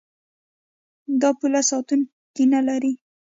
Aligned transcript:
دا 1.21 1.29
پوله 1.39 1.61
ساتونکي 1.69 2.43
نلري. 2.53 2.91